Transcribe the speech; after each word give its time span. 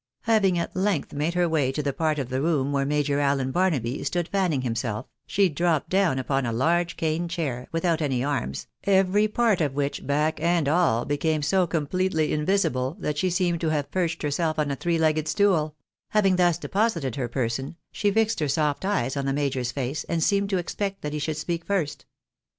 Having 0.21 0.57
at 0.57 0.75
length 0.75 1.13
made 1.13 1.35
her 1.35 1.47
way 1.47 1.71
to 1.71 1.83
the 1.83 1.93
part 1.93 2.17
of 2.17 2.29
the 2.29 2.41
room 2.41 2.71
where 2.71 2.87
Major 2.87 3.19
Allen 3.19 3.51
Barnaby 3.51 4.03
stood 4.03 4.27
fanning 4.29 4.63
himself, 4.63 5.05
she 5.27 5.47
dropped 5.47 5.89
down 5.89 6.17
upon 6.17 6.43
a 6.43 6.51
large 6.51 6.97
cane 6.97 7.27
chair, 7.27 7.67
without 7.71 8.01
any 8.01 8.23
arms, 8.23 8.65
every 8.85 9.27
part 9.27 9.61
of 9.61 9.75
which, 9.75 10.07
back 10.07 10.41
and 10.41 10.67
all, 10.67 11.05
became 11.05 11.43
so 11.43 11.67
completely 11.67 12.33
invisible, 12.33 12.97
that 12.99 13.19
she 13.19 13.29
seemed 13.29 13.61
to 13.61 13.69
have 13.69 13.91
perched 13.91 14.23
herself 14.23 14.57
on 14.57 14.71
a 14.71 14.75
three 14.75 14.97
legged 14.97 15.27
stool— 15.27 15.75
Shaving 16.15 16.37
thus 16.37 16.57
deposited 16.57 17.15
her 17.17 17.27
person, 17.27 17.75
she 17.91 18.09
fixed 18.09 18.39
her 18.39 18.47
soft 18.49 18.83
eyes 18.83 19.15
on 19.15 19.27
the 19.27 19.33
major's 19.33 19.71
face, 19.71 20.03
and 20.05 20.23
seemed 20.23 20.49
to 20.49 20.57
expect 20.57 21.03
that 21.03 21.13
he 21.13 21.19
should 21.19 21.37
speak 21.37 21.63
first. 21.63 22.07